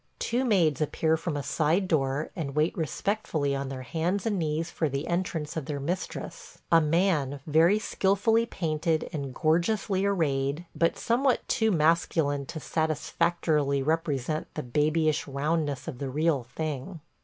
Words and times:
Two 0.17 0.43
maids 0.45 0.81
appear 0.81 1.15
from 1.15 1.37
a 1.37 1.43
side 1.43 1.87
door 1.87 2.31
and 2.35 2.55
wait 2.55 2.75
respectfully 2.75 3.55
on 3.55 3.69
their 3.69 3.83
hands 3.83 4.25
and 4.25 4.39
knees 4.39 4.71
for 4.71 4.89
the 4.89 5.05
entrance 5.05 5.55
of 5.55 5.65
their 5.67 5.79
mistress, 5.79 6.57
a 6.71 6.81
man 6.81 7.39
very 7.45 7.77
skilfully 7.77 8.47
painted 8.47 9.07
and 9.13 9.35
gorgeously 9.35 10.03
arrayed, 10.03 10.65
but 10.75 10.97
somewhat 10.97 11.47
too 11.47 11.69
masculine 11.69 12.47
to 12.47 12.59
satisfactorily 12.59 13.83
represent 13.83 14.47
the 14.55 14.63
babyish 14.63 15.27
roundness 15.27 15.87
of 15.87 15.99
the 15.99 16.09
real 16.09 16.41
thing. 16.45 16.99